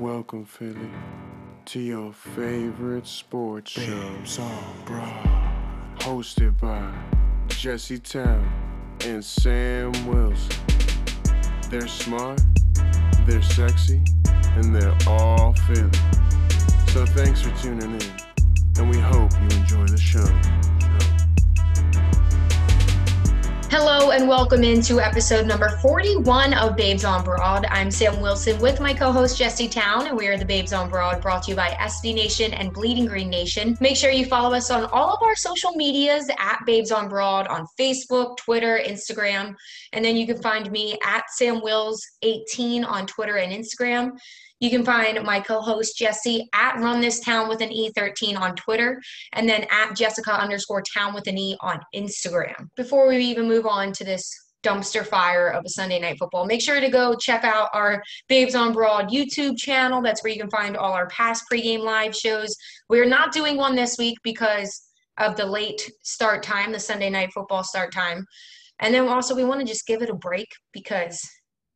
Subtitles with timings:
[0.00, 0.90] Welcome, Philly,
[1.66, 4.14] to your favorite sports show.
[5.98, 6.92] Hosted by
[7.48, 8.52] Jesse Towne
[9.06, 10.56] and Sam Wilson.
[11.70, 12.40] They're smart,
[13.26, 14.02] they're sexy,
[14.56, 15.90] and they're all Philly.
[16.88, 18.10] So thanks for tuning in,
[18.78, 20.73] and we hope you enjoy the show.
[23.70, 27.66] Hello and welcome into episode number 41 of Babes on Broad.
[27.70, 31.20] I'm Sam Wilson with my co-host Jesse Towne, and we are the Babes on Broad
[31.20, 33.76] brought to you by SB Nation and Bleeding Green Nation.
[33.80, 37.48] Make sure you follow us on all of our social medias at Babes on Broad
[37.48, 39.54] on Facebook, Twitter, Instagram,
[39.92, 44.12] and then you can find me at Sam Wills 18 on Twitter and Instagram.
[44.60, 49.00] You can find my co-host Jesse at Run This Town with an E13 on Twitter,
[49.32, 52.68] and then at Jessica underscore Town with an E on Instagram.
[52.76, 54.32] Before we even move on to this
[54.64, 58.54] dumpster fire of a Sunday night football, make sure to go check out our Babes
[58.54, 60.00] on Broad YouTube channel.
[60.00, 62.56] That's where you can find all our past pregame live shows.
[62.88, 64.82] We're not doing one this week because
[65.18, 68.24] of the late start time, the Sunday night football start time.
[68.80, 71.20] And then also we want to just give it a break because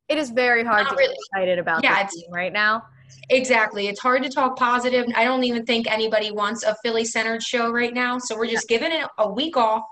[0.09, 1.13] it is very hard Not to really.
[1.13, 2.83] get excited about Yeah, this team right now.
[3.29, 3.87] Exactly.
[3.87, 5.05] It's hard to talk positive.
[5.15, 8.17] I don't even think anybody wants a Philly centered show right now.
[8.17, 9.83] So we're just giving it a week off.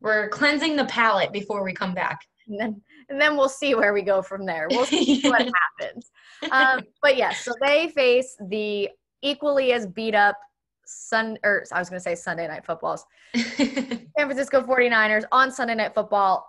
[0.00, 2.20] We're cleansing the palate before we come back.
[2.48, 4.66] And then and then we'll see where we go from there.
[4.70, 5.48] We'll see what
[5.80, 6.10] happens.
[6.50, 8.88] Um, but yes, so they face the
[9.22, 10.36] equally as beat up
[10.84, 13.04] Sun or I was gonna say Sunday night footballs.
[13.34, 16.46] San Francisco 49ers on Sunday night football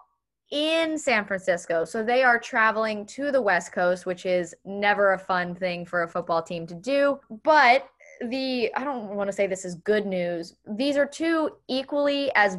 [0.53, 1.83] in San Francisco.
[1.83, 6.03] So they are traveling to the West Coast, which is never a fun thing for
[6.03, 7.19] a football team to do.
[7.43, 7.89] But
[8.27, 10.55] the I don't want to say this is good news.
[10.67, 12.57] These are two equally as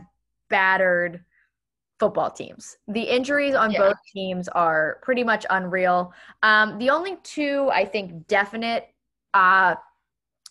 [0.50, 1.24] battered
[2.00, 2.78] football teams.
[2.88, 3.78] The injuries on Yeah.
[3.78, 6.12] both teams are pretty much unreal.
[6.42, 8.92] Um, the only two I think definite
[9.34, 9.76] uh,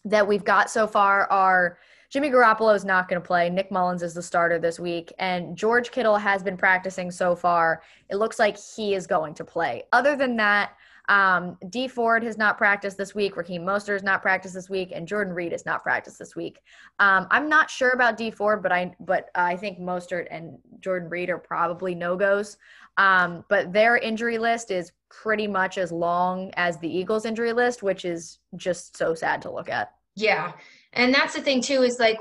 [0.05, 1.77] that we've got so far are
[2.13, 3.49] Jimmy Garoppolo is not going to play.
[3.49, 7.81] Nick Mullens is the starter this week, and George Kittle has been practicing so far.
[8.07, 9.85] It looks like he is going to play.
[9.91, 10.73] Other than that,
[11.09, 13.35] um, Dee Ford has not practiced this week.
[13.35, 16.59] Raheem Mostert has not practiced this week, and Jordan Reed has not practiced this week.
[16.99, 21.09] Um, I'm not sure about Dee Ford, but I but I think Mostert and Jordan
[21.09, 22.57] Reed are probably no goes.
[22.97, 27.81] Um, but their injury list is pretty much as long as the Eagles' injury list,
[27.81, 29.93] which is just so sad to look at.
[30.15, 30.51] yeah.
[30.93, 32.17] And that's the thing, too, is like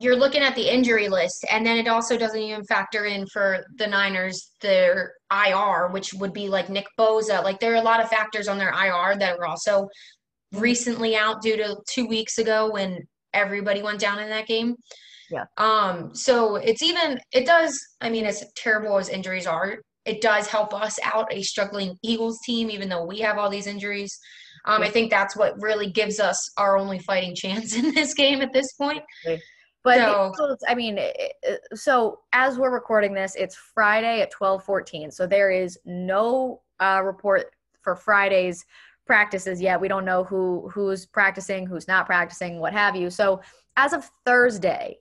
[0.00, 3.64] you're looking at the injury list, and then it also doesn't even factor in for
[3.76, 7.42] the Niners their IR, which would be like Nick Bosa.
[7.42, 9.88] Like there are a lot of factors on their IR that are also
[10.52, 12.98] recently out due to two weeks ago when
[13.32, 14.76] everybody went down in that game.
[15.30, 15.44] Yeah.
[15.56, 20.48] Um, so it's even it does, I mean, as terrible as injuries are, it does
[20.48, 24.18] help us out, a struggling Eagles team, even though we have all these injuries.
[24.66, 28.40] Um, I think that's what really gives us our only fighting chance in this game
[28.40, 29.02] at this point.
[29.82, 30.98] But So- Eagles, I mean,
[31.74, 35.10] so as we're recording this, it's Friday at twelve fourteen.
[35.10, 37.46] So there is no uh, report
[37.82, 38.64] for Friday's
[39.06, 39.78] practices yet.
[39.80, 43.10] We don't know who who's practicing, who's not practicing, what have you.
[43.10, 43.42] So
[43.76, 44.96] as of Thursday,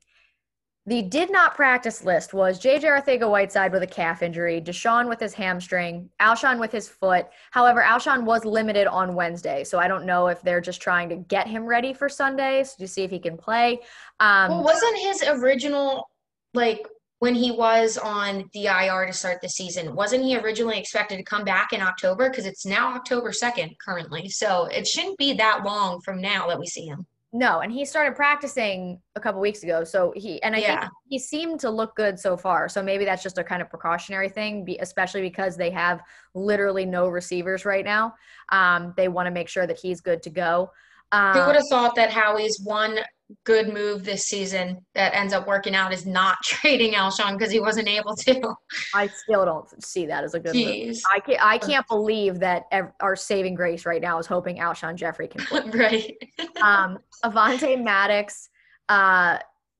[0.86, 5.34] the did not practice list was JJ Arcega-Whiteside with a calf injury, Deshaun with his
[5.34, 7.28] hamstring, Alshon with his foot.
[7.52, 11.16] However, Alshon was limited on Wednesday, so I don't know if they're just trying to
[11.16, 13.80] get him ready for Sundays to see if he can play.
[14.20, 16.10] Um, Well, wasn't his original
[16.54, 16.86] like
[17.20, 19.96] when he was on the IR to start the season?
[19.96, 22.30] Wasn't he originally expected to come back in October?
[22.30, 26.60] Because it's now October second currently, so it shouldn't be that long from now that
[26.60, 27.06] we see him.
[27.36, 29.84] No, and he started practicing a couple weeks ago.
[29.84, 30.82] So he and I Yeah.
[30.82, 32.70] think he seemed to look good so far.
[32.70, 36.02] So maybe that's just a kind of precautionary thing, especially because they have
[36.36, 38.14] literally no receivers right now.
[38.50, 40.72] Um, they want to make sure that he's good to go.
[41.12, 43.00] Who Um, would have thought that Howie's one
[43.44, 47.60] good move this season that ends up working out is not trading Alshon because he
[47.60, 48.56] wasn't able to?
[48.94, 50.98] I still don't see that as a good move.
[51.12, 54.96] I can't, I can't believe that ev- our saving grace right now is hoping Alshon
[54.96, 55.69] Jeffery can play.
[55.74, 56.18] right.
[56.62, 58.50] Um, Avonte Maddox
[58.88, 59.38] uh,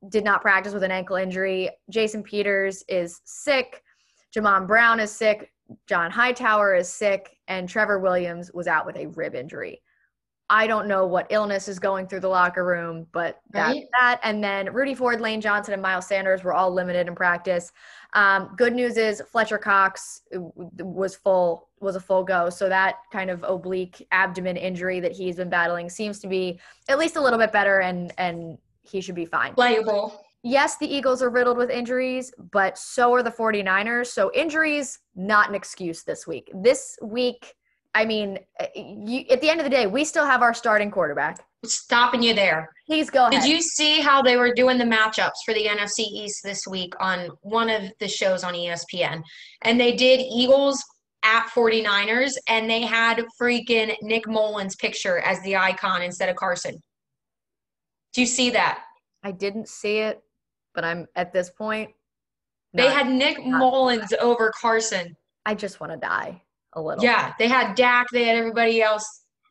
[0.10, 1.70] did not practice with an ankle injury.
[1.90, 3.82] Jason Peters is sick.
[4.36, 5.54] Jamon Brown is sick.
[5.88, 7.38] John Hightower is sick.
[7.48, 9.82] And Trevor Williams was out with a rib injury.
[10.54, 13.88] I don't know what illness is going through the locker room, but that's Right.
[14.00, 14.20] that.
[14.22, 17.72] And then Rudy Ford, Lane Johnson, and Miles Sanders were all limited in practice.
[18.14, 20.42] Um, good news is Fletcher Cox uh,
[20.84, 25.38] was full was a full go, so that kind of oblique abdomen injury that he's
[25.38, 29.16] been battling seems to be at least a little bit better, and and he should
[29.16, 29.56] be fine.
[29.56, 30.24] Playable.
[30.44, 34.08] Yes, the Eagles are riddled with injuries, but so are the 49ers.
[34.08, 36.52] So injuries not an excuse this week.
[36.54, 37.56] This week
[37.96, 40.90] I mean, uh, you, at the end of the day, we still have our starting
[40.90, 41.46] quarterback.
[41.66, 42.70] Stopping you there.
[42.88, 43.42] Please go ahead.
[43.42, 46.94] Did you see how they were doing the matchups for the NFC East this week
[47.00, 49.22] on one of the shows on ESPN?
[49.62, 50.84] And they did Eagles
[51.24, 56.76] at 49ers, and they had freaking Nick Mullens' picture as the icon instead of Carson.
[58.14, 58.84] Do you see that?
[59.24, 60.22] I didn't see it,
[60.76, 61.92] but I'm at this point.
[62.74, 65.16] They had Nick not- Mullens over Carson.
[65.46, 66.42] I just want to die
[66.76, 67.04] a little.
[67.04, 69.06] Yeah, they had Dak, they had everybody else,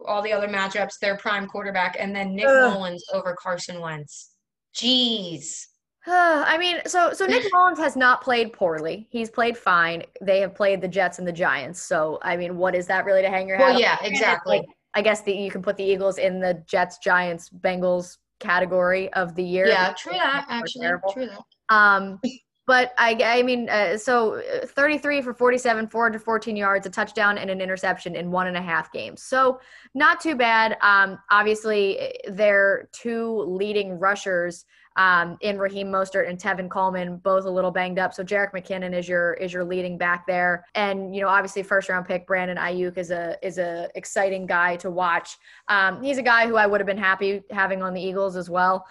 [0.04, 2.72] all the other matchups, their prime quarterback, and then Nick Ugh.
[2.74, 4.32] Mullens over Carson Wentz.
[4.74, 5.66] Jeez.
[6.04, 9.06] I mean, so so Nick Mullens has not played poorly.
[9.10, 10.02] He's played fine.
[10.20, 11.80] They have played the Jets and the Giants.
[11.80, 13.70] So I mean, what is that really to hang your hat?
[13.70, 14.58] Well, yeah, Granted, exactly.
[14.58, 19.12] like, I guess that you can put the Eagles in the Jets, Giants, Bengals category
[19.12, 19.66] of the year.
[19.68, 20.82] Yeah, true that, actually.
[20.82, 21.12] terrible.
[21.12, 21.74] True that.
[21.74, 22.20] Um,
[22.66, 27.50] but I, I mean, uh, so uh, 33 for 47, 414 yards, a touchdown, and
[27.50, 29.22] an interception in one and a half games.
[29.22, 29.60] So
[29.94, 30.76] not too bad.
[30.80, 34.64] Um, obviously, eh, their two leading rushers
[34.96, 38.14] um, in Raheem Mostert and Tevin Coleman, both a little banged up.
[38.14, 41.88] So Jerick McKinnon is your is your leading back there, and you know, obviously, first
[41.88, 45.36] round pick Brandon Aiyuk is a is a exciting guy to watch.
[45.68, 48.50] Um, he's a guy who I would have been happy having on the Eagles as
[48.50, 48.86] well.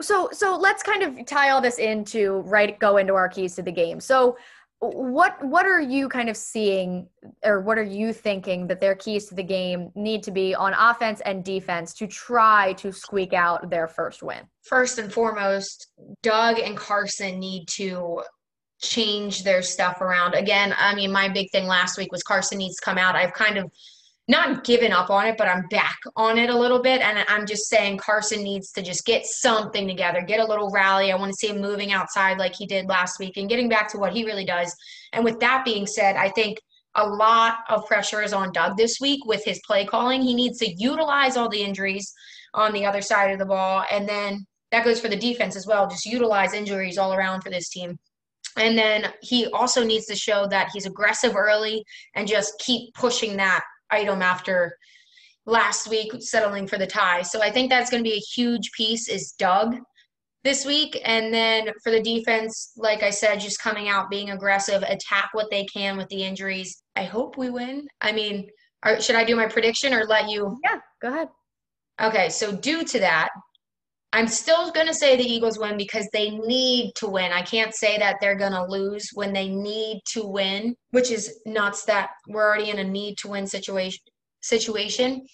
[0.00, 3.62] So so let's kind of tie all this into right go into our keys to
[3.62, 4.36] the game so
[4.80, 7.08] what what are you kind of seeing
[7.44, 10.74] or what are you thinking that their keys to the game need to be on
[10.74, 15.92] offense and defense to try to squeak out their first win First and foremost,
[16.22, 18.22] Doug and Carson need to
[18.82, 20.34] change their stuff around.
[20.34, 23.14] Again, I mean, my big thing last week was Carson needs to come out.
[23.14, 23.70] I've kind of
[24.28, 27.00] not given up on it, but I'm back on it a little bit.
[27.00, 31.12] And I'm just saying Carson needs to just get something together, get a little rally.
[31.12, 33.90] I want to see him moving outside like he did last week and getting back
[33.92, 34.74] to what he really does.
[35.12, 36.58] And with that being said, I think
[36.96, 40.22] a lot of pressure is on Doug this week with his play calling.
[40.22, 42.12] He needs to utilize all the injuries
[42.54, 43.84] on the other side of the ball.
[43.92, 45.86] And then that goes for the defense as well.
[45.88, 47.96] Just utilize injuries all around for this team.
[48.56, 51.84] And then he also needs to show that he's aggressive early
[52.14, 54.76] and just keep pushing that item after
[55.46, 57.22] last week settling for the tie.
[57.22, 59.76] So I think that's going to be a huge piece is Doug
[60.42, 61.00] this week.
[61.04, 65.50] And then for the defense, like I said, just coming out, being aggressive, attack what
[65.50, 66.82] they can with the injuries.
[66.96, 67.86] I hope we win.
[68.00, 68.48] I mean,
[68.82, 70.58] are, should I do my prediction or let you?
[70.64, 71.28] yeah go ahead
[72.00, 73.30] Okay, so due to that,
[74.16, 77.32] I'm still going to say the Eagles win because they need to win.
[77.32, 81.40] I can't say that they're going to lose when they need to win, which is
[81.44, 84.00] nuts that we're already in a need to win situation
[84.40, 85.26] situation.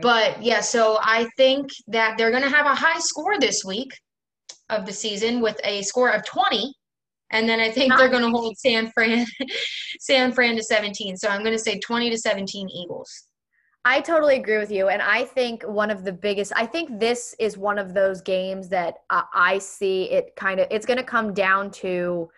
[0.00, 3.90] But yeah, so I think that they're going to have a high score this week
[4.68, 6.72] of the season with a score of 20.
[7.32, 9.26] And then I think they're going to hold San Fran
[10.00, 11.16] San Fran to 17.
[11.16, 13.10] So I'm going to say 20 to 17 Eagles.
[13.84, 14.88] I totally agree with you.
[14.88, 18.68] And I think one of the biggest, I think this is one of those games
[18.68, 22.28] that uh, I see it kind of, it's going to come down to,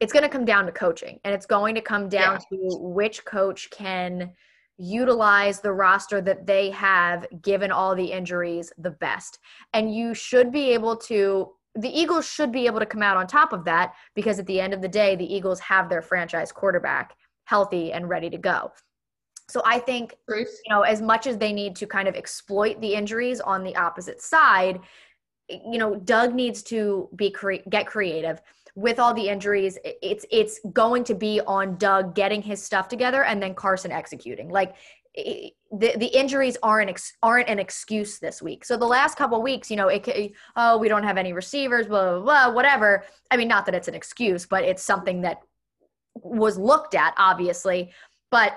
[0.00, 3.24] it's going to come down to coaching and it's going to come down to which
[3.24, 4.32] coach can
[4.78, 9.38] utilize the roster that they have given all the injuries the best.
[9.74, 13.28] And you should be able to, the Eagles should be able to come out on
[13.28, 16.50] top of that because at the end of the day, the Eagles have their franchise
[16.50, 17.14] quarterback
[17.44, 18.72] healthy and ready to go.
[19.48, 20.60] So I think Bruce?
[20.64, 23.74] you know, as much as they need to kind of exploit the injuries on the
[23.76, 24.80] opposite side,
[25.48, 28.42] you know, Doug needs to be cre- get creative
[28.74, 29.78] with all the injuries.
[29.84, 34.50] It's it's going to be on Doug getting his stuff together and then Carson executing.
[34.50, 34.74] Like
[35.14, 38.64] the the injuries aren't ex- aren't an excuse this week.
[38.64, 42.10] So the last couple weeks, you know, it oh we don't have any receivers, blah
[42.10, 43.04] blah blah, whatever.
[43.30, 45.38] I mean, not that it's an excuse, but it's something that
[46.14, 47.92] was looked at obviously.
[48.30, 48.52] But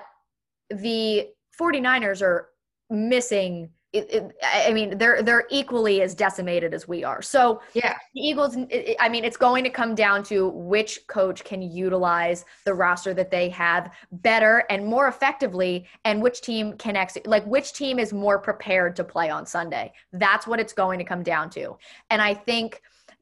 [0.80, 2.48] the 49ers are
[2.90, 7.20] missing it, it, I mean, they're they're equally as decimated as we are.
[7.20, 7.94] So Yeah.
[8.14, 8.56] the Eagles.
[8.70, 13.12] it- I mean, it's going to come down to which coach can utilize the roster
[13.12, 17.26] that they have better and more effectively, and which team can execute.
[17.26, 19.92] Like which team is more prepared to play on Sunday.
[20.14, 21.76] That's what it's going to come down to.
[22.08, 22.80] And I think,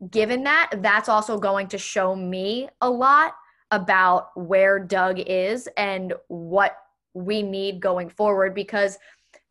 [0.09, 3.35] given that, that's also going to show me a lot
[3.73, 6.77] about where Doug is and what
[7.15, 8.99] we need going forward because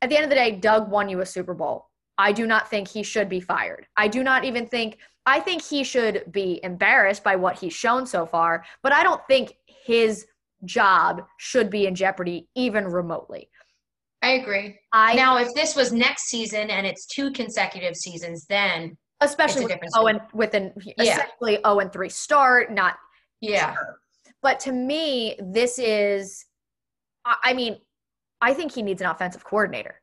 [0.01, 1.87] at the end of the day, Doug won you a Super Bowl.
[2.17, 3.87] I do not think he should be fired.
[3.95, 8.05] I do not even think, I think he should be embarrassed by what he's shown
[8.05, 10.25] so far, but I don't think his
[10.65, 13.49] job should be in jeopardy even remotely.
[14.21, 14.77] I agree.
[14.91, 19.73] I now, if this was next season and it's two consecutive seasons, then especially with
[19.73, 21.13] different Owen with an Yeah.
[21.13, 22.97] essentially 0 and 3 start, not
[23.41, 23.75] yeah,
[24.41, 26.45] But to me, this is,
[27.43, 27.77] I mean,
[28.41, 30.01] I think he needs an offensive coordinator.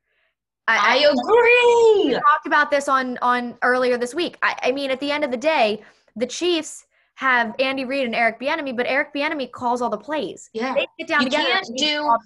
[0.69, 2.09] I, I agree.
[2.09, 4.37] We talked about this on on earlier this week.
[4.43, 5.83] I, I mean, at the end of the day,
[6.17, 10.51] the Chiefs have Andy Reid and Eric Bieniemy, but Eric Bieniemy calls all the plays.
[10.53, 11.49] Yeah, they get down you together.
[11.51, 12.17] Can't do,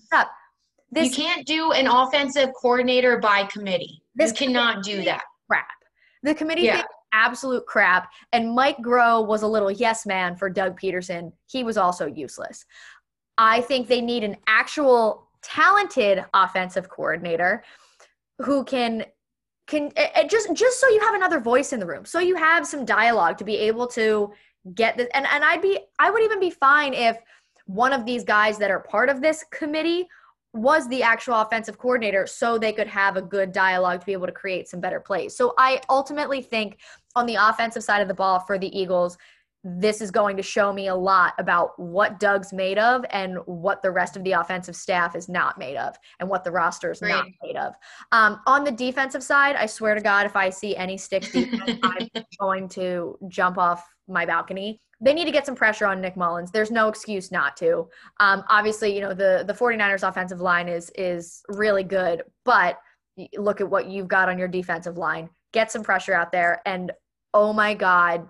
[0.91, 4.03] this, you can't do an offensive coordinator by committee.
[4.15, 5.23] This you cannot do that.
[5.49, 5.67] Crap.
[6.23, 6.83] The committee yeah.
[7.13, 8.11] absolute crap.
[8.33, 11.33] And Mike Groh was a little yes man for Doug Pederson.
[11.47, 12.65] He was also useless.
[13.41, 17.65] I think they need an actual talented offensive coordinator
[18.39, 19.07] who can
[19.67, 19.91] can
[20.29, 23.39] just just so you have another voice in the room so you have some dialogue
[23.39, 24.31] to be able to
[24.75, 27.17] get this and, and i'd be i would even be fine if
[27.65, 30.07] one of these guys that are part of this committee
[30.53, 34.27] was the actual offensive coordinator so they could have a good dialogue to be able
[34.27, 35.37] to create some better plays.
[35.37, 36.79] So i ultimately think
[37.15, 39.17] on the offensive side of the ball for the eagles
[39.63, 43.83] this is going to show me a lot about what Doug's made of and what
[43.83, 47.03] the rest of the offensive staff is not made of and what the roster is
[47.03, 47.75] not made of.
[48.13, 51.79] Um, on the defensive side, I swear to God, if I see any sticks defense,
[51.83, 52.09] I'm
[52.41, 54.81] going to jump off my balcony.
[55.03, 56.51] They need to get some pressure on Nick Mullens.
[56.51, 57.89] There's no excuse not to.
[58.19, 62.79] Um, obviously, you know, the, the 49ers offensive line is is really good, but
[63.37, 65.29] look at what you've got on your defensive line.
[65.53, 66.93] Get some pressure out there and
[67.33, 68.27] oh my God,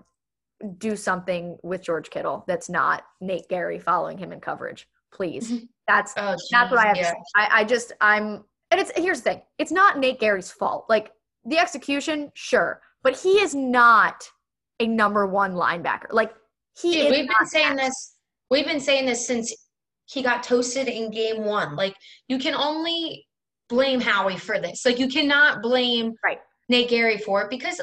[0.77, 4.87] do something with George Kittle that's not Nate Gerry following him in coverage.
[5.13, 5.51] Please.
[5.87, 7.09] That's oh, that's what I have yeah.
[7.09, 7.21] to say.
[7.35, 9.41] I, I just I'm and it's here's the thing.
[9.57, 10.85] It's not Nate Gerry's fault.
[10.87, 11.11] Like
[11.43, 14.23] the execution, sure, but he is not
[14.79, 16.11] a number one linebacker.
[16.11, 16.33] Like
[16.79, 17.87] he Dude, we've been saying that.
[17.87, 18.15] this
[18.49, 19.53] we've been saying this since
[20.05, 21.75] he got toasted in game one.
[21.75, 21.95] Like
[22.29, 23.27] you can only
[23.67, 24.85] blame Howie for this.
[24.85, 26.39] Like you cannot blame right.
[26.69, 27.81] Nate Gerry for it because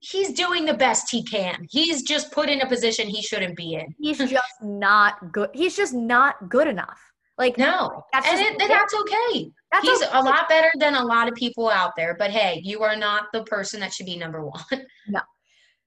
[0.00, 1.66] he's doing the best he can.
[1.70, 3.94] He's just put in a position he shouldn't be in.
[3.98, 5.50] He's just not good.
[5.52, 7.00] He's just not good enough.
[7.38, 9.50] Like no, that's and it, that's okay.
[9.72, 10.10] That's he's okay.
[10.12, 12.14] a lot better than a lot of people out there.
[12.18, 14.62] But hey, you are not the person that should be number one.
[15.08, 15.20] No.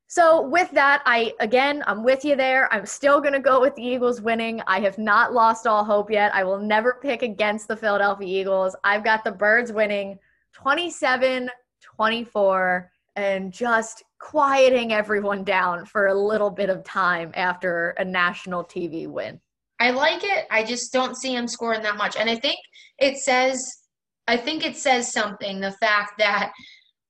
[0.08, 2.72] So with that, I again, I'm with you there.
[2.72, 4.62] I'm still going to go with the Eagles winning.
[4.68, 6.34] I have not lost all hope yet.
[6.36, 8.76] I will never pick against the Philadelphia Eagles.
[8.84, 10.20] I've got the Birds winning
[10.54, 11.50] 27
[11.82, 18.64] 24 and just quieting everyone down for a little bit of time after a national
[18.64, 19.40] TV win.
[19.80, 20.46] I like it.
[20.50, 22.16] I just don't see him scoring that much.
[22.16, 22.58] And I think
[23.00, 23.84] it says
[24.28, 26.52] I think it says something the fact that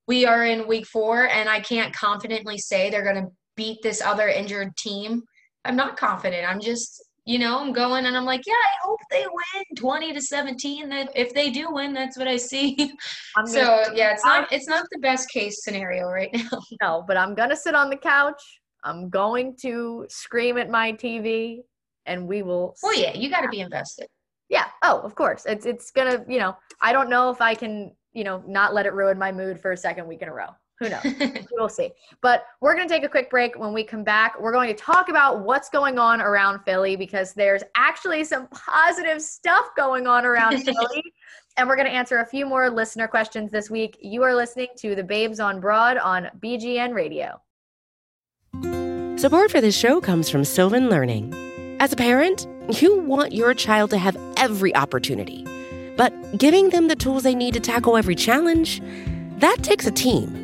[0.08, 4.02] we are in week 4 and I can't confidently say they're going to beat this
[4.02, 5.22] other injured team.
[5.64, 6.48] I'm not confident.
[6.48, 10.12] I'm just you know, I'm going and I'm like, yeah, I hope they win 20
[10.12, 10.88] to 17.
[10.90, 12.76] That if they do win, that's what I see.
[13.46, 16.60] so yeah, it's not it's not the best case scenario right now.
[16.82, 18.42] No, but I'm gonna sit on the couch.
[18.84, 21.60] I'm going to scream at my TV,
[22.04, 22.74] and we will.
[22.82, 24.08] Well, yeah, you got to be invested.
[24.50, 24.66] Yeah.
[24.82, 25.46] Oh, of course.
[25.46, 26.24] It's it's gonna.
[26.28, 27.92] You know, I don't know if I can.
[28.12, 30.50] You know, not let it ruin my mood for a second week in a row.
[30.80, 31.04] Who knows?
[31.52, 31.90] we'll see.
[32.20, 33.58] But we're going to take a quick break.
[33.58, 37.32] When we come back, we're going to talk about what's going on around Philly because
[37.32, 41.04] there's actually some positive stuff going on around Philly.
[41.56, 43.96] And we're going to answer a few more listener questions this week.
[44.00, 47.40] You are listening to the Babes on Broad on BGN Radio.
[49.16, 51.32] Support for this show comes from Sylvan Learning.
[51.78, 52.48] As a parent,
[52.80, 55.46] you want your child to have every opportunity,
[55.96, 58.82] but giving them the tools they need to tackle every challenge,
[59.38, 60.43] that takes a team.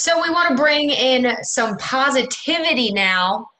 [0.00, 3.50] So we want to bring in some positivity now.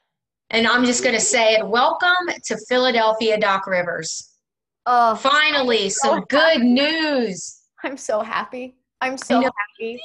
[0.48, 1.68] And I'm just going to say it.
[1.68, 4.26] Welcome to Philadelphia, Doc Rivers.
[4.86, 7.60] Oh, finally, so some good news.
[7.84, 8.74] I'm so happy.
[9.02, 10.00] I'm so happy.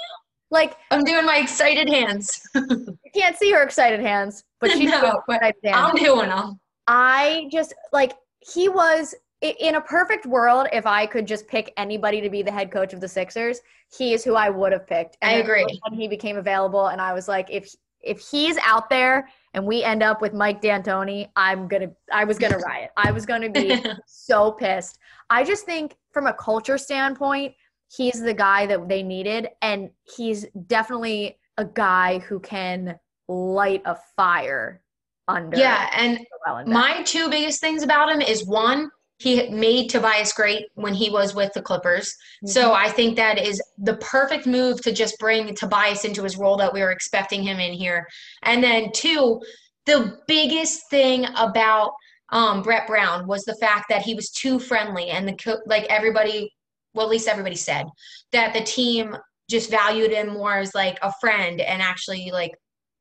[0.51, 2.41] Like I'm doing my excited hands.
[2.55, 6.59] you can't see her excited hands, but she's no, but I'm doing them.
[6.87, 8.11] I just like
[8.41, 9.15] he was
[9.51, 12.93] in a perfect world, if I could just pick anybody to be the head coach
[12.93, 13.61] of the Sixers,
[13.97, 15.17] he is who I would have picked.
[15.21, 15.65] And I agree.
[15.87, 19.83] When he became available, and I was like, if if he's out there and we
[19.83, 22.91] end up with Mike D'Antoni, I'm gonna I was gonna riot.
[22.97, 24.99] I was gonna be so pissed.
[25.29, 27.53] I just think from a culture standpoint,
[27.95, 33.97] he's the guy that they needed, and he's definitely a guy who can light a
[34.15, 34.81] fire
[35.27, 35.57] under.
[35.57, 36.19] Yeah, and
[36.67, 41.33] my two biggest things about him is one, he made Tobias great when he was
[41.33, 42.07] with the Clippers.
[42.07, 42.47] Mm-hmm.
[42.47, 46.57] So I think that is the perfect move to just bring Tobias into his role
[46.57, 48.07] that we were expecting him in here.
[48.43, 49.41] And then two,
[49.85, 51.93] the biggest thing about
[52.29, 56.51] um, Brett Brown was the fact that he was too friendly, and the like everybody,
[56.93, 57.85] well at least everybody said
[58.31, 59.15] that the team
[59.49, 62.51] just valued him more as like a friend and actually like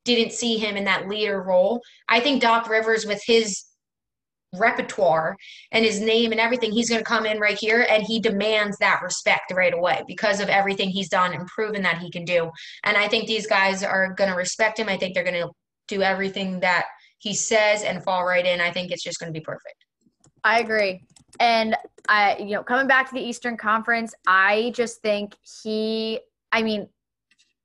[0.04, 1.80] didn't see him in that leader role.
[2.08, 3.64] I think Doc Rivers with his
[4.58, 5.36] repertoire
[5.72, 8.76] and his name and everything, he's going to come in right here and he demands
[8.78, 12.50] that respect right away because of everything he's done and proven that he can do.
[12.84, 14.88] And I think these guys are going to respect him.
[14.88, 15.50] I think they're going to
[15.88, 16.86] do everything that
[17.18, 18.60] he says and fall right in.
[18.60, 19.84] I think it's just going to be perfect.
[20.44, 21.02] I agree.
[21.40, 21.76] And
[22.08, 26.20] I, you know, coming back to the Eastern Conference, I just think he,
[26.52, 26.88] I mean,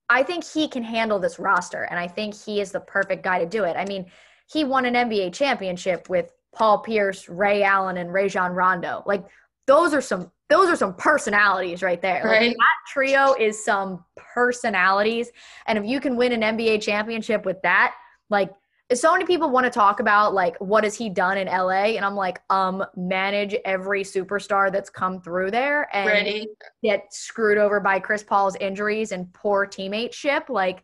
[0.09, 3.37] I think he can handle this roster, and I think he is the perfect guy
[3.39, 3.75] to do it.
[3.77, 4.07] I mean,
[4.51, 9.03] he won an NBA championship with Paul Pierce, Ray Allen, and Rajon Rondo.
[9.05, 9.25] Like
[9.67, 12.23] those are some those are some personalities right there.
[12.25, 12.47] Right.
[12.47, 15.29] Like, that trio is some personalities,
[15.67, 17.93] and if you can win an NBA championship with that,
[18.29, 18.51] like
[18.95, 22.03] so many people want to talk about like what has he done in LA and
[22.03, 26.47] I'm like um manage every superstar that's come through there and Ready.
[26.83, 30.83] get screwed over by Chris Paul's injuries and poor teammateship like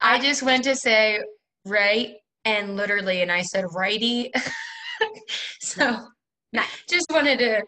[0.00, 1.20] I, I just went to say
[1.64, 4.32] right and literally and I said righty
[5.60, 6.08] so
[6.52, 6.66] nice.
[6.88, 7.62] just wanted to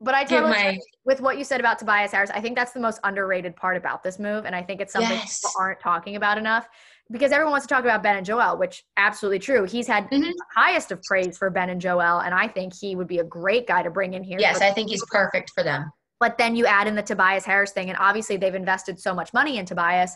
[0.00, 2.30] but I totally my, with what you said about Tobias Harris.
[2.30, 5.10] I think that's the most underrated part about this move, and I think it's something
[5.10, 5.40] yes.
[5.40, 6.68] people aren't talking about enough
[7.10, 9.64] because everyone wants to talk about Ben and Joel, which absolutely true.
[9.64, 10.30] He's had mm-hmm.
[10.54, 13.66] highest of praise for Ben and Joel, and I think he would be a great
[13.66, 14.38] guy to bring in here.
[14.38, 15.90] Yes, I think he's perfect for them.
[16.20, 19.32] But then you add in the Tobias Harris thing, and obviously they've invested so much
[19.32, 20.14] money in Tobias.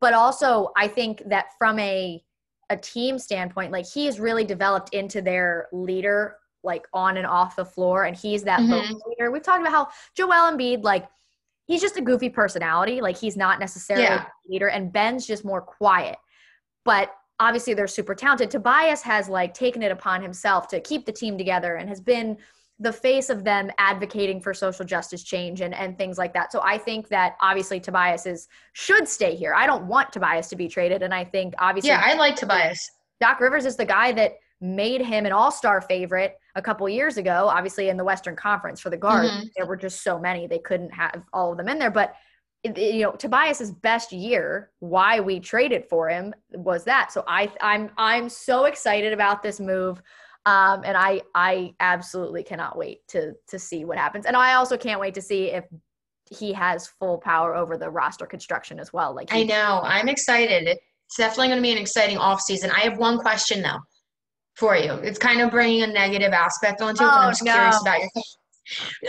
[0.00, 2.22] But also, I think that from a
[2.70, 7.56] a team standpoint, like he is really developed into their leader, like on and off
[7.56, 8.94] the floor, and he's that mm-hmm.
[9.08, 9.30] leader.
[9.30, 11.06] We've talked about how Joel Embiid, like
[11.66, 13.00] he's just a goofy personality.
[13.00, 14.24] Like he's not necessarily yeah.
[14.24, 16.16] a leader, and Ben's just more quiet.
[16.84, 18.50] But obviously, they're super talented.
[18.50, 22.38] Tobias has like taken it upon himself to keep the team together and has been
[22.80, 26.50] the face of them advocating for social justice change and, and things like that.
[26.50, 29.54] So I think that obviously Tobias is should stay here.
[29.54, 31.02] I don't want Tobias to be traded.
[31.02, 32.90] And I think obviously Yeah, I like Tobias.
[33.20, 37.48] Doc Rivers is the guy that made him an all-star favorite a couple years ago
[37.48, 39.44] obviously in the western conference for the guard mm-hmm.
[39.56, 42.14] there were just so many they couldn't have all of them in there but
[42.64, 47.90] you know tobias's best year why we traded for him was that so i i'm
[47.98, 50.00] i'm so excited about this move
[50.46, 54.76] um, and i i absolutely cannot wait to to see what happens and i also
[54.76, 55.64] can't wait to see if
[56.30, 60.66] he has full power over the roster construction as well like i know i'm excited
[60.66, 63.78] it's definitely going to be an exciting off season i have one question though
[64.54, 64.92] for you.
[64.94, 67.52] It's kind of bringing a negative aspect onto it, but I'm just no.
[67.52, 68.10] curious about your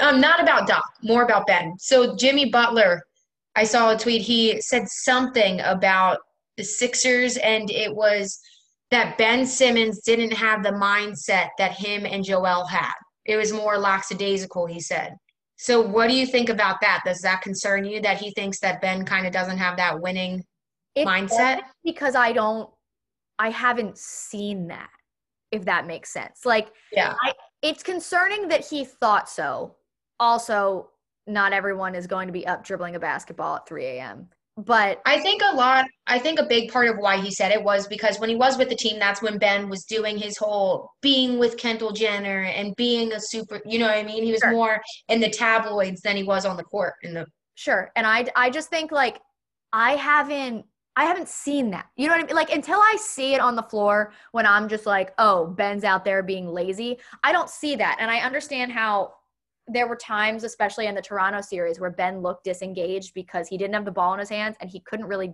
[0.02, 1.76] um, not about Doc, more about Ben.
[1.80, 3.02] So Jimmy Butler,
[3.56, 4.22] I saw a tweet.
[4.22, 6.20] He said something about
[6.58, 8.38] the Sixers, and it was
[8.96, 12.94] that Ben Simmons didn't have the mindset that him and Joel had.
[13.26, 15.18] It was more lackadaisical, he said.
[15.58, 17.02] So what do you think about that?
[17.06, 20.42] Does that concern you that he thinks that Ben kind of doesn't have that winning
[20.96, 21.60] it mindset?
[21.84, 22.70] Because I don't
[23.38, 24.90] I haven't seen that
[25.52, 26.46] if that makes sense.
[26.46, 29.76] Like, yeah, I, it's concerning that he thought so.
[30.22, 30.90] Also,
[31.28, 34.30] not everyone is going to be up dribbling a basketball at 3 a.m.
[34.58, 37.62] But I think a lot, I think a big part of why he said it
[37.62, 40.92] was because when he was with the team, that's when Ben was doing his whole
[41.02, 44.24] being with Kendall Jenner and being a super, you know what I mean?
[44.24, 44.52] He was sure.
[44.52, 47.92] more in the tabloids than he was on the court in the Sure.
[47.96, 49.20] And I I just think like
[49.74, 50.66] I haven't
[50.98, 51.88] I haven't seen that.
[51.98, 52.36] You know what I mean?
[52.36, 56.06] Like until I see it on the floor when I'm just like, oh, Ben's out
[56.06, 57.98] there being lazy, I don't see that.
[58.00, 59.14] And I understand how
[59.68, 63.74] there were times, especially in the Toronto series, where Ben looked disengaged because he didn't
[63.74, 65.34] have the ball in his hands and he couldn't really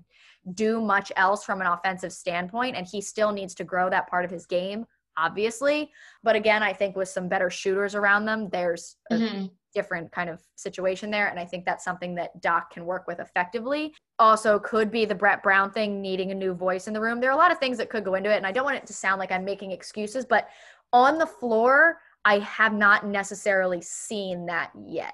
[0.54, 2.76] do much else from an offensive standpoint.
[2.76, 4.86] And he still needs to grow that part of his game,
[5.18, 5.92] obviously.
[6.24, 10.30] But again, I think with some better shooters around them, there's a mm-hmm different kind
[10.30, 11.28] of situation there.
[11.28, 13.94] And I think that's something that Doc can work with effectively.
[14.20, 17.20] Also, could be the Brett Brown thing needing a new voice in the room.
[17.20, 18.38] There are a lot of things that could go into it.
[18.38, 20.50] And I don't want it to sound like I'm making excuses, but
[20.94, 25.14] on the floor, I have not necessarily seen that yet.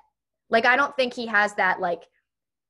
[0.49, 2.03] Like I don't think he has that like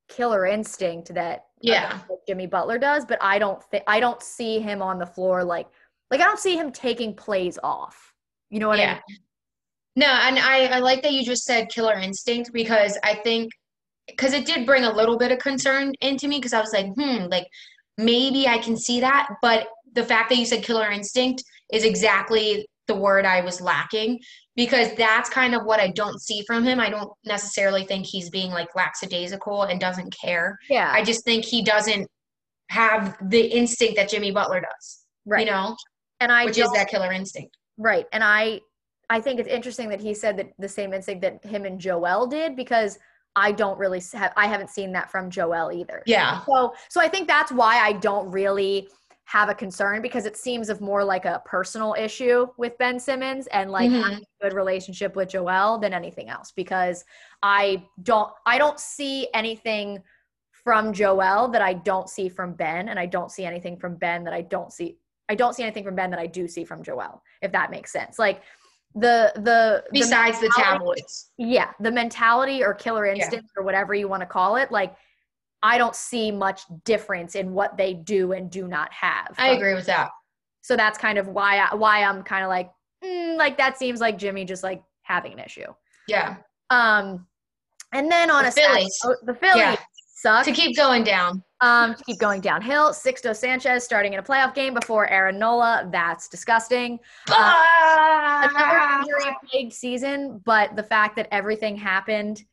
[0.10, 2.00] killer instinct that Yeah.
[2.10, 5.44] like Jimmy Butler does, but I don't think I don't see him on the floor
[5.44, 5.68] like
[6.12, 8.14] like I don't see him taking plays off.
[8.50, 9.02] You know what I mean?
[9.98, 13.52] No, and I, I like that you just said killer instinct because I think
[14.08, 16.94] because it did bring a little bit of concern into me because I was like,
[16.96, 17.48] hmm, like
[17.98, 22.68] maybe I can see that, but the fact that you said killer instinct is exactly
[22.88, 24.20] the word I was lacking
[24.56, 26.80] because that's kind of what I don't see from him.
[26.80, 30.58] I don't necessarily think he's being like lackadaisical and doesn't care.
[30.70, 30.92] Yeah.
[30.92, 32.08] I just think he doesn't
[32.70, 35.46] have the instinct that Jimmy Butler does, right.
[35.46, 35.76] you know,
[36.20, 37.56] and I which is that killer instinct.
[37.78, 38.06] Right.
[38.12, 38.62] And I
[39.10, 42.28] I think it's interesting that he said that the same instinct that him and Joel
[42.28, 42.98] did because
[43.36, 46.04] I don't really have I haven't seen that from Joel either.
[46.06, 46.44] Yeah.
[46.46, 48.90] So so I think that's why I don't really
[49.28, 53.46] have a concern because it seems of more like a personal issue with Ben Simmons
[53.48, 54.02] and like Mhm.
[54.02, 57.04] having a good relationship with Joel than anything else because
[57.44, 60.02] I don't I don't see anything
[60.52, 64.24] from Joel that I don't see from Ben and I don't see anything from Ben
[64.24, 66.82] that I don't see I don't see anything from Ben that I do see from
[66.82, 68.18] Joel if that makes sense.
[68.18, 68.42] Like
[68.96, 71.32] the the the Besides the mentality- tabloids.
[71.38, 74.96] yeah, the mentality or killer instinct or whatever you want to call it, like
[75.64, 79.34] I don't see much difference in what they do and do not have.
[79.38, 80.12] I agree with that.
[80.62, 82.70] So that's kind of why I, why I'm kind of like
[83.04, 85.74] mm, like that seems like Jimmy just like having an issue.
[86.08, 86.38] Yeah.
[86.70, 87.26] Um,
[87.94, 89.00] and then on The a sad Phillies.
[89.06, 89.76] note, the Phillies Yeah.
[90.18, 90.46] suck.
[90.46, 91.42] To keep going down.
[91.62, 92.92] Um, to keep going downhill.
[92.92, 95.88] Sixto Sanchez starting in a playoff game before Aaron Nola.
[95.92, 97.00] That's disgusting.
[97.30, 99.00] Another Ah!
[99.02, 102.44] injury plagued season, but the fact that everything happened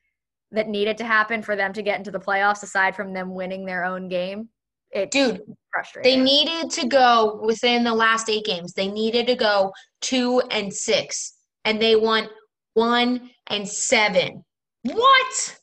[0.54, 3.64] that needed to happen for them to get into the playoffs, aside from them winning
[3.64, 4.48] their own game,
[4.94, 6.18] it's Dude, frustrating.
[6.18, 8.72] they needed to go within the last eight games.
[8.72, 12.28] They needed to go two and six, and they won
[12.74, 14.44] one and seven.
[14.84, 15.58] What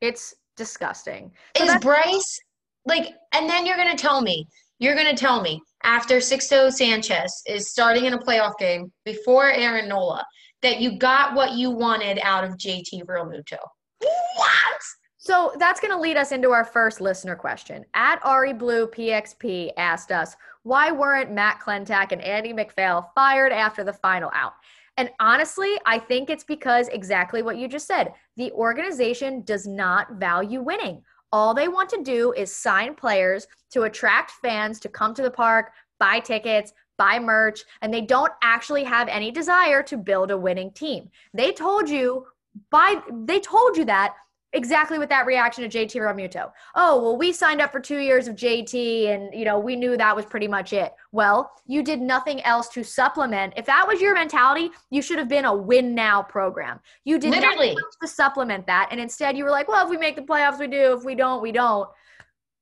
[0.00, 1.30] it's disgusting.
[1.56, 2.40] So is Bryce
[2.84, 3.14] like?
[3.32, 4.48] And then you're gonna tell me,
[4.80, 9.88] you're gonna tell me after Sixto Sanchez is starting in a playoff game before Aaron
[9.88, 10.24] Nola
[10.62, 13.58] that you got what you wanted out of JT Realmuto.
[14.02, 14.82] What?
[15.16, 17.84] So that's going to lead us into our first listener question.
[17.94, 20.34] At Ari Blue PXP asked us,
[20.64, 24.54] why weren't Matt Klentak and Andy MacPhail fired after the final out?
[24.96, 28.12] And honestly, I think it's because exactly what you just said.
[28.36, 31.02] The organization does not value winning.
[31.30, 35.30] All they want to do is sign players to attract fans to come to the
[35.30, 40.36] park, buy tickets, buy merch, and they don't actually have any desire to build a
[40.36, 41.08] winning team.
[41.32, 42.26] They told you
[42.70, 44.14] by they told you that
[44.52, 46.52] exactly with that reaction to JT Realmuto.
[46.74, 49.96] Oh, well, we signed up for two years of JT and, you know, we knew
[49.96, 50.92] that was pretty much it.
[51.10, 53.54] Well, you did nothing else to supplement.
[53.56, 56.80] If that was your mentality, you should have been a win now program.
[57.04, 58.88] You did nothing else to supplement that.
[58.90, 60.94] And instead you were like, well, if we make the playoffs, we do.
[60.94, 61.88] If we don't, we don't.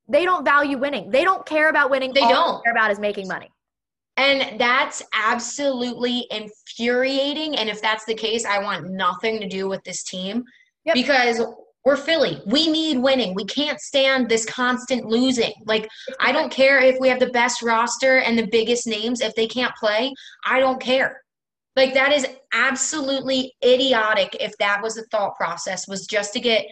[0.09, 1.11] They don't value winning.
[1.11, 2.13] They don't care about winning.
[2.13, 2.65] They All don't.
[2.65, 3.51] care about is making money.
[4.21, 7.57] And that's absolutely infuriating.
[7.57, 10.45] And if that's the case, I want nothing to do with this team
[10.85, 10.95] Yep.
[10.95, 11.41] because
[11.87, 12.43] we're Philly.
[12.45, 13.35] We need winning.
[13.35, 15.55] We can't stand this constant losing.
[15.65, 15.89] Like,
[16.21, 19.23] I don't care if we have the best roster and the biggest names.
[19.23, 20.13] If they can't play,
[20.45, 21.23] I don't care.
[21.77, 26.67] Like, that is absolutely idiotic if that was the thought process, was just to get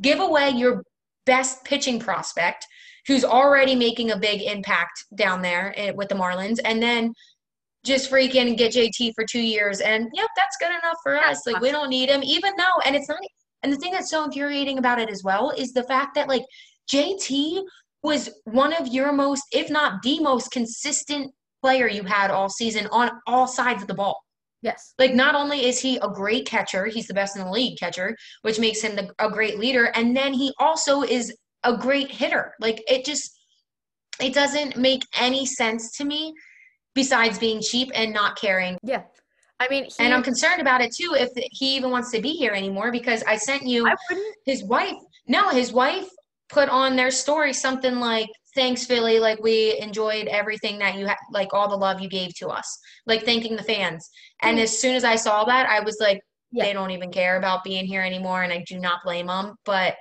[0.00, 0.84] give away your
[1.26, 2.64] best pitching prospect
[3.06, 7.12] who's already making a big impact down there eh, with the Marlins, and then
[7.84, 11.46] just freaking get JT for two years, and yep, that's good enough for us.
[11.46, 13.18] Like we don't need him, even though, and it's not.
[13.64, 16.42] And the thing that's so infuriating about it as well is the fact that like
[16.92, 17.62] JT
[18.02, 22.88] was one of your most, if not the most consistent player you had all season
[22.90, 24.20] on all sides of the ball.
[24.62, 24.94] Yes.
[24.98, 28.16] Like, not only is he a great catcher, he's the best in the league catcher,
[28.42, 32.54] which makes him the, a great leader, and then he also is a great hitter.
[32.60, 33.38] Like, it just,
[34.20, 36.34] it doesn't make any sense to me
[36.94, 38.78] besides being cheap and not caring.
[38.82, 39.02] Yeah.
[39.60, 42.32] I mean, he, And I'm concerned about it too if he even wants to be
[42.32, 43.94] here anymore because I sent you I
[44.44, 44.96] his wife.
[45.28, 46.08] No, his wife
[46.48, 49.18] put on their story something like, Thanks, Philly.
[49.18, 52.78] Like, we enjoyed everything that you had, like, all the love you gave to us,
[53.06, 54.10] like, thanking the fans.
[54.42, 54.64] And mm-hmm.
[54.64, 56.20] as soon as I saw that, I was like,
[56.50, 56.64] Yeah.
[56.64, 58.42] they don't even care about being here anymore.
[58.42, 59.54] And I do not blame them.
[59.64, 59.94] But,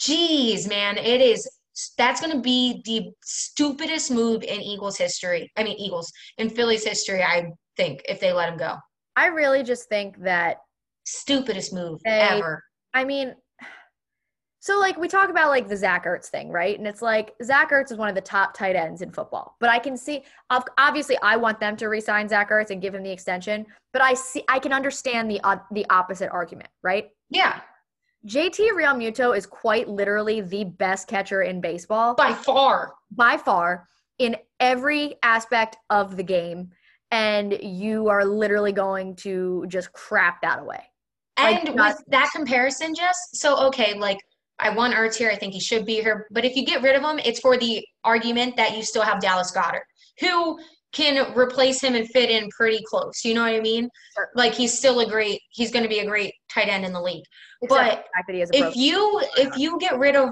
[0.00, 1.48] geez, man, it is.
[1.96, 5.50] That's going to be the stupidest move in Eagles history.
[5.56, 8.76] I mean, Eagles in Philly's history, I think, if they let him go.
[9.16, 10.58] I really just think that
[11.04, 12.62] Stupidest move They- ever.
[12.92, 13.34] I mean,
[14.62, 16.78] So like we talk about like the Zach Ertz thing, right?
[16.78, 19.56] And it's like Zach Ertz is one of the top tight ends in football.
[19.58, 20.22] But I can see
[20.76, 24.12] obviously I want them to resign Zach Ertz and give him the extension, but I
[24.12, 27.08] see I can understand the uh, the opposite argument, right?
[27.30, 27.60] Yeah.
[28.26, 32.92] JT Realmuto is quite literally the best catcher in baseball by far.
[33.10, 33.86] By far
[34.18, 36.70] in every aspect of the game
[37.10, 40.82] and you are literally going to just crap that away.
[41.36, 44.18] And with that comparison, Jess, so okay, like
[44.58, 45.30] I want Ertz here.
[45.30, 46.26] I think he should be here.
[46.30, 49.20] But if you get rid of him, it's for the argument that you still have
[49.20, 49.86] Dallas Goedert,
[50.20, 50.58] who
[50.92, 53.24] can replace him and fit in pretty close.
[53.24, 53.88] You know what I mean?
[54.16, 54.28] Sure.
[54.34, 55.40] Like he's still a great.
[55.50, 57.24] He's going to be a great tight end in the league.
[57.62, 60.30] Except but the if you if you get rid of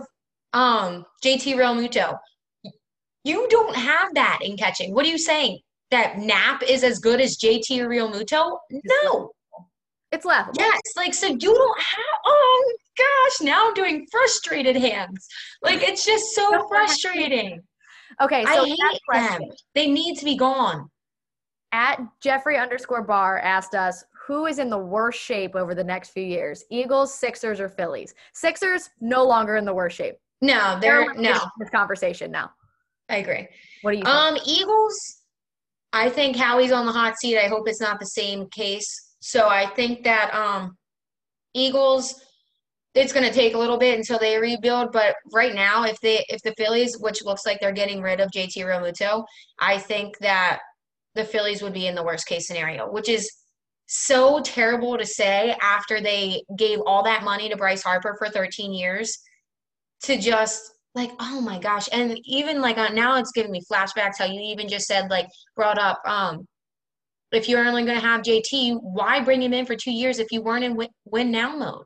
[0.54, 2.16] um JT Realmuto,
[3.24, 4.94] you don't have that in catching.
[4.94, 5.58] What are you saying?
[5.90, 8.58] That Knapp is as good as JT Realmuto?
[8.70, 9.30] No.
[10.10, 10.54] It's laughable.
[10.58, 15.26] Yes, like so you don't have oh gosh, now I'm doing frustrated hands.
[15.62, 17.62] Like it's just so frustrating.
[18.20, 19.42] Okay, so I hate them.
[19.74, 20.88] They need to be gone.
[21.72, 26.10] At Jeffrey underscore bar asked us who is in the worst shape over the next
[26.10, 26.64] few years?
[26.70, 28.14] Eagles, Sixers, or Phillies?
[28.34, 30.16] Sixers no longer in the worst shape.
[30.40, 32.50] No, they're, they're no this conversation now.
[33.08, 33.48] I agree.
[33.82, 34.04] What do you?
[34.04, 34.14] Think?
[34.14, 34.94] Um, Eagles.
[35.92, 37.38] I think Howie's on the hot seat.
[37.38, 40.76] I hope it's not the same case so I think that um,
[41.54, 42.14] Eagles,
[42.98, 44.92] it's going to take a little bit until they rebuild.
[44.92, 48.30] But right now, if they if the Phillies, which looks like they're getting rid of
[48.30, 49.24] JT Realmuto,
[49.58, 50.60] I think that
[51.14, 53.30] the Phillies would be in the worst case scenario, which is
[53.86, 58.72] so terrible to say after they gave all that money to Bryce Harper for 13
[58.72, 59.18] years
[60.02, 60.60] to just
[60.94, 64.68] like oh my gosh and even like now it's giving me flashbacks how you even
[64.68, 66.46] just said like brought up um
[67.32, 70.28] if you're only going to have JT, why bring him in for two years if
[70.30, 71.84] you weren't in win, win now mode?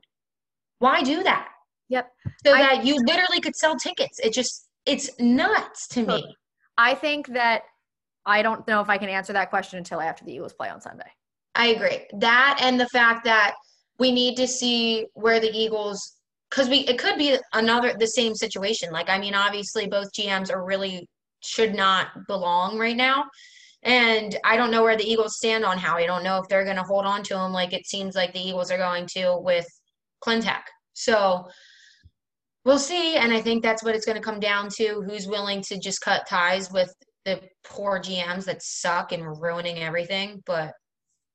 [0.83, 1.47] Why do that?
[1.87, 2.11] Yep.
[2.45, 4.19] So I, that you literally could sell tickets.
[4.19, 6.35] It just, it's nuts to me.
[6.77, 7.61] I think that
[8.25, 10.81] I don't know if I can answer that question until after the Eagles play on
[10.81, 11.09] Sunday.
[11.55, 12.01] I agree.
[12.19, 13.53] That and the fact that
[13.97, 16.17] we need to see where the Eagles
[16.49, 18.91] because we it could be another the same situation.
[18.91, 21.07] Like I mean, obviously both GMs are really
[21.39, 23.23] should not belong right now.
[23.83, 26.03] And I don't know where the Eagles stand on Howie.
[26.03, 28.33] I don't know if they're going to hold on to him like it seems like
[28.33, 29.67] the Eagles are going to with
[30.25, 30.61] Klentak.
[30.93, 31.47] So
[32.65, 33.15] we'll see.
[33.15, 36.01] And I think that's what it's going to come down to who's willing to just
[36.01, 36.93] cut ties with
[37.25, 40.41] the poor GMs that suck and ruining everything.
[40.45, 40.73] But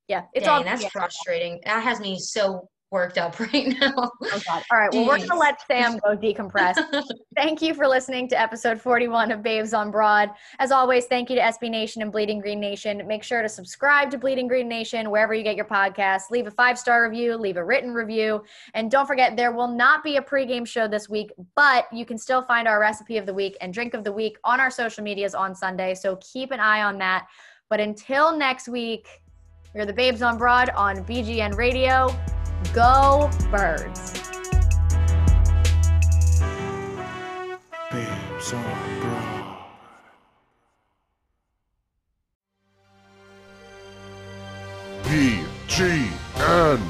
[0.07, 0.89] yeah, it's dang, all that's yeah.
[0.89, 1.59] frustrating.
[1.65, 3.93] That has me so worked up right now.
[3.95, 4.63] Oh God.
[4.71, 4.91] All right.
[4.91, 5.07] Well, Jeez.
[5.07, 6.77] we're going to let Sam go decompress.
[7.35, 10.31] thank you for listening to episode 41 of Babes on Broad.
[10.59, 13.05] As always, thank you to SB Nation and Bleeding Green Nation.
[13.07, 16.31] Make sure to subscribe to Bleeding Green Nation wherever you get your podcasts.
[16.31, 18.43] Leave a five star review, leave a written review.
[18.73, 22.17] And don't forget, there will not be a pregame show this week, but you can
[22.17, 25.03] still find our recipe of the week and drink of the week on our social
[25.03, 25.93] medias on Sunday.
[25.93, 27.27] So keep an eye on that.
[27.69, 29.21] But until next week,
[29.75, 32.09] you're the Babes on Broad on BGN Radio.
[32.73, 34.13] Go Birds.
[37.91, 39.39] Babes on Broad.
[45.03, 46.81] BGN.